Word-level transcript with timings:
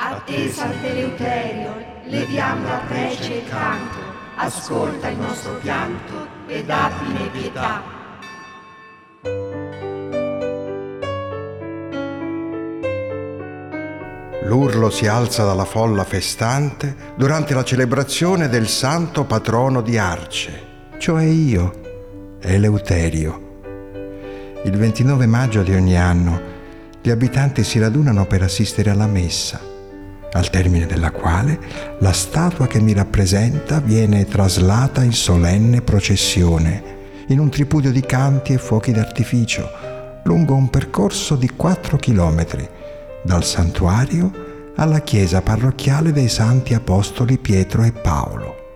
A 0.00 0.22
te, 0.24 0.48
Sant'Eleuterio, 0.48 1.74
leviamo 2.04 2.68
la 2.68 2.82
prece 2.86 3.34
e 3.34 3.36
il 3.38 3.48
canto, 3.48 3.98
ascolta 4.36 5.08
il 5.08 5.18
nostro 5.18 5.54
pianto 5.54 6.14
ed 6.46 6.70
abbine 6.70 7.28
pietà. 7.32 7.82
L'urlo 14.44 14.88
si 14.90 15.08
alza 15.08 15.44
dalla 15.44 15.64
folla 15.64 16.04
festante 16.04 16.94
durante 17.16 17.52
la 17.54 17.64
celebrazione 17.64 18.48
del 18.48 18.68
santo 18.68 19.24
patrono 19.24 19.80
di 19.80 19.98
Arce, 19.98 20.66
cioè 20.98 21.24
io, 21.24 22.36
Eleuterio. 22.40 23.46
Il 24.62 24.76
29 24.76 25.26
maggio 25.26 25.64
di 25.64 25.74
ogni 25.74 25.98
anno 25.98 26.40
gli 27.02 27.10
abitanti 27.10 27.64
si 27.64 27.80
radunano 27.80 28.26
per 28.26 28.42
assistere 28.42 28.90
alla 28.90 29.08
messa, 29.08 29.76
al 30.38 30.50
termine 30.50 30.86
della 30.86 31.10
quale 31.10 31.58
la 31.98 32.12
statua 32.12 32.66
che 32.66 32.80
mi 32.80 32.92
rappresenta 32.92 33.80
viene 33.80 34.24
traslata 34.24 35.02
in 35.02 35.12
solenne 35.12 35.82
processione 35.82 36.96
in 37.28 37.40
un 37.40 37.50
tripudio 37.50 37.90
di 37.92 38.00
canti 38.00 38.52
e 38.52 38.58
fuochi 38.58 38.92
d'artificio 38.92 39.68
lungo 40.24 40.54
un 40.54 40.70
percorso 40.70 41.36
di 41.36 41.48
4 41.48 41.96
chilometri 41.96 42.68
dal 43.22 43.44
santuario 43.44 44.46
alla 44.76 45.00
chiesa 45.00 45.42
parrocchiale 45.42 46.12
dei 46.12 46.28
santi 46.28 46.74
apostoli 46.74 47.38
Pietro 47.38 47.82
e 47.82 47.92
Paolo. 47.92 48.66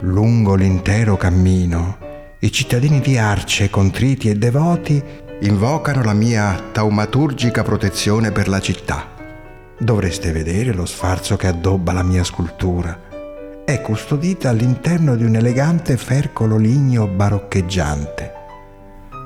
Lungo 0.00 0.54
l'intero 0.54 1.16
cammino, 1.16 1.98
i 2.40 2.52
cittadini 2.52 3.00
di 3.00 3.18
Arce, 3.18 3.70
contriti 3.70 4.28
e 4.28 4.36
devoti, 4.36 5.02
invocano 5.40 6.02
la 6.02 6.12
mia 6.12 6.68
taumaturgica 6.70 7.62
protezione 7.62 8.30
per 8.30 8.48
la 8.48 8.60
città. 8.60 9.15
Dovreste 9.78 10.32
vedere 10.32 10.72
lo 10.72 10.86
sfarzo 10.86 11.36
che 11.36 11.46
addobba 11.46 11.92
la 11.92 12.02
mia 12.02 12.24
scultura. 12.24 13.64
È 13.64 13.80
custodita 13.80 14.50
all'interno 14.50 15.16
di 15.16 15.24
un 15.24 15.36
elegante 15.36 15.96
fercolo 15.96 16.56
ligneo 16.56 17.06
baroccheggiante 17.06 18.36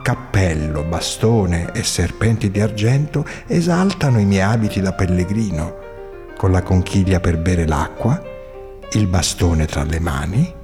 cappello, 0.03 0.83
bastone 0.83 1.71
e 1.73 1.83
serpenti 1.83 2.51
di 2.51 2.61
argento 2.61 3.25
esaltano 3.47 4.19
i 4.19 4.25
miei 4.25 4.43
abiti 4.43 4.81
da 4.81 4.93
pellegrino, 4.93 5.77
con 6.37 6.51
la 6.51 6.63
conchiglia 6.63 7.21
per 7.21 7.39
bere 7.39 7.67
l'acqua, 7.67 8.21
il 8.93 9.07
bastone 9.07 9.67
tra 9.67 9.85
le 9.85 10.01
mani 10.01 10.55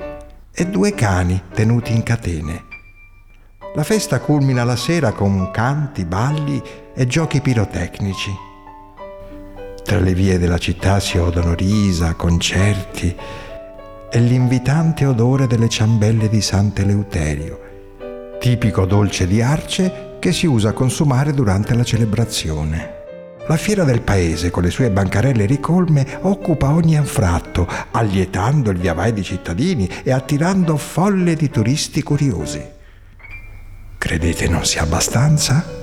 e 0.53 0.67
due 0.67 0.95
cani 0.95 1.43
tenuti 1.53 1.93
in 1.93 2.03
catene. 2.03 2.65
La 3.75 3.85
festa 3.85 4.21
culmina 4.21 4.65
la 4.65 4.77
sera 4.77 5.13
con 5.13 5.51
canti, 5.53 6.05
balli 6.05 6.61
e 6.95 7.07
giochi 7.07 7.41
pirotecnici. 7.41 8.56
Tra 9.87 10.01
le 10.01 10.15
vie 10.15 10.39
della 10.39 10.59
città 10.59 11.01
si 11.01 11.17
odono 11.17 11.55
risa, 11.55 12.15
concerti 12.15 13.17
e 14.11 14.21
l'invitante 14.21 15.07
odore 15.07 15.47
delle 15.47 15.69
ciambelle 15.69 16.29
di 16.29 16.41
Sant'Eleuterio 16.41 17.67
tipico 18.39 18.85
dolce 18.85 19.27
di 19.27 19.43
arce 19.43 20.19
che 20.21 20.33
si 20.33 20.47
usa 20.47 20.73
consumare 20.73 21.33
durante 21.33 21.75
la 21.75 21.83
celebrazione. 21.83 22.95
La 23.49 23.57
fiera 23.57 23.85
del 23.85 24.03
paese, 24.03 24.51
con 24.51 24.63
le 24.63 24.71
sue 24.71 24.91
bancarelle 24.91 25.47
ricolme, 25.47 26.19
occupa 26.23 26.71
ogni 26.71 26.97
anfratto, 26.97 27.67
allietando 27.93 28.71
il 28.71 28.79
viavai 28.79 29.13
di 29.13 29.23
cittadini 29.23 29.89
e 30.03 30.13
attirando 30.13 30.77
folle 30.77 31.35
di 31.35 31.51
turisti 31.51 32.03
curiosi. 32.03 32.65
Credete 33.99 34.49
non 34.49 34.65
sia 34.65 34.83
abbastanza? 34.83 35.76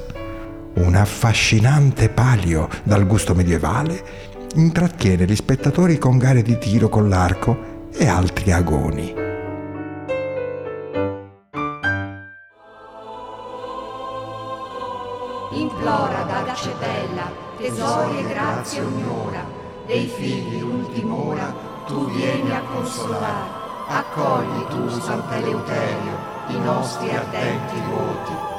Un 0.75 0.95
affascinante 0.95 2.09
palio 2.09 2.67
dal 2.83 3.05
gusto 3.05 3.33
medievale 3.33 4.03
intrattiene 4.55 5.25
gli 5.25 5.35
spettatori 5.35 5.97
con 5.97 6.17
gare 6.17 6.41
di 6.41 6.57
tiro 6.57 6.89
con 6.89 7.09
l'arco 7.09 7.89
e 7.93 8.07
altri 8.07 8.51
agoni. 8.51 9.23
implora 15.53 16.23
da 16.23 16.43
Bella, 16.79 17.31
tesori 17.57 18.19
e 18.19 18.27
grazie 18.27 18.81
ognora, 18.81 19.45
dei 19.85 20.07
figli 20.07 20.59
l'ultim'ora, 20.59 21.53
tu 21.85 22.09
vieni 22.11 22.51
a 22.51 22.61
consolare, 22.61 23.49
accogli 23.87 24.65
tu, 24.69 24.89
Sant'Eleuterio, 24.89 26.17
i 26.47 26.59
nostri 26.59 27.09
ardenti 27.09 27.81
voti. 27.89 28.52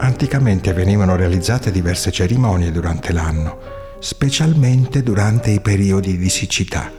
Anticamente 0.00 0.72
venivano 0.72 1.16
realizzate 1.16 1.70
diverse 1.70 2.12
cerimonie 2.12 2.70
durante 2.70 3.12
l'anno, 3.12 3.58
specialmente 3.98 5.02
durante 5.02 5.50
i 5.50 5.60
periodi 5.60 6.16
di 6.16 6.28
siccità. 6.28 6.90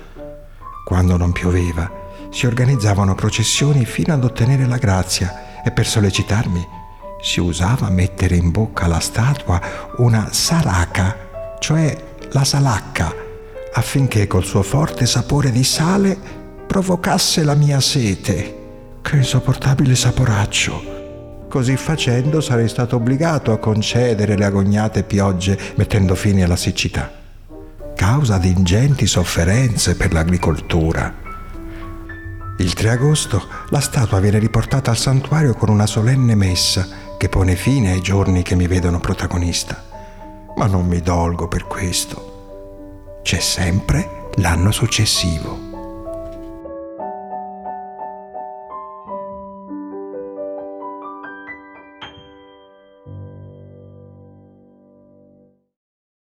Quando 0.84 1.18
non 1.18 1.32
pioveva, 1.32 1.90
si 2.30 2.46
organizzavano 2.46 3.16
processioni 3.16 3.86
fino 3.86 4.14
ad 4.14 4.24
ottenere 4.24 4.66
la 4.68 4.78
grazia 4.78 5.64
e 5.64 5.72
per 5.72 5.88
sollecitarmi 5.88 6.78
si 7.22 7.40
usava 7.40 7.90
mettere 7.90 8.36
in 8.36 8.52
bocca 8.52 8.86
alla 8.86 9.00
statua 9.00 9.62
una 9.98 10.30
saraca, 10.32 11.58
cioè 11.60 11.96
la 12.32 12.44
salacca, 12.44 13.14
affinché 13.74 14.28
col 14.28 14.46
suo 14.46 14.62
forte 14.62 15.06
sapore 15.06 15.52
di 15.52 15.64
sale 15.64 16.18
provocasse 16.68 17.44
la 17.44 17.56
mia 17.56 17.80
sete. 17.80 18.56
Che 19.02 19.16
insopportabile 19.16 19.96
saporaccio! 19.96 20.89
Così 21.50 21.76
facendo 21.76 22.42
sarei 22.42 22.70
stato 22.70 22.96
obbligato 22.96 23.52
a 23.52 23.58
concedere 23.58 24.38
le 24.38 24.46
agognate 24.46 25.04
piogge 25.04 25.58
mettendo 25.76 26.16
fine 26.16 26.44
alla 26.44 26.56
siccità 26.56 27.20
causa 28.00 28.38
di 28.38 28.48
ingenti 28.48 29.06
sofferenze 29.06 29.98
per 29.98 30.14
l'agricoltura. 30.14 31.14
Il 32.58 32.72
3 32.72 32.92
agosto 32.92 33.46
la 33.72 33.82
statua 33.82 34.22
viene 34.22 34.40
riportata 34.40 34.90
al 34.90 34.96
santuario 34.96 35.54
con 35.54 35.68
una 35.68 35.86
solenne 35.86 36.34
messa 36.34 36.88
che 37.18 37.28
pone 37.28 37.58
fine 37.58 37.92
ai 37.92 38.00
giorni 38.00 38.42
che 38.42 38.56
mi 38.56 38.68
vedono 38.68 39.02
protagonista. 39.02 39.84
Ma 40.56 40.66
non 40.66 40.88
mi 40.88 41.02
dolgo 41.02 41.50
per 41.50 41.66
questo. 41.66 43.20
C'è 43.22 43.40
sempre 43.40 44.30
l'anno 44.36 44.72
successivo. 44.72 45.69